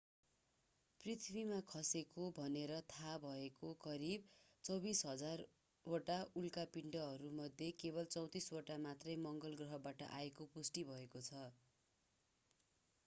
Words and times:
पृथ्वीमा 1.01 1.57
खसेको 1.71 2.23
भनेर 2.37 2.71
थाहा 2.85 3.11
भएका 3.25 3.73
करिब 3.83 4.23
24,000 4.63 5.43
वटा 5.85 6.15
उल्का 6.41 6.63
पिण्डमध्ये 6.71 7.67
केवल 7.83 8.09
34 8.15 8.47
वटा 8.53 8.77
मात्रै 8.87 9.17
मंगल 9.27 9.59
ग्रहबाट 9.61 10.01
आएको 10.09 10.49
पुष्टि 10.57 10.85
भएको 10.89 11.21
छ 11.23 11.43